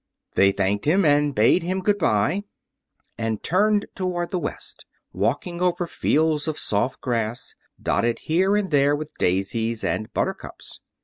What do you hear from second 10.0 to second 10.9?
buttercups.